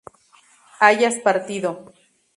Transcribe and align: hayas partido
hayas 0.79 1.13
partido 1.19 1.93